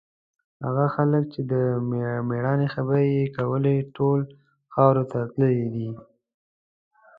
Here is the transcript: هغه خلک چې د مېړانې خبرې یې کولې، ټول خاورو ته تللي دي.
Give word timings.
هغه 0.65 0.85
خلک 0.95 1.23
چې 1.33 1.41
د 1.51 1.53
مېړانې 2.29 2.67
خبرې 2.75 3.07
یې 3.17 3.25
کولې، 3.37 3.77
ټول 3.95 4.19
خاورو 4.73 5.03
ته 5.11 5.19
تللي 5.31 5.63
دي. 5.75 5.89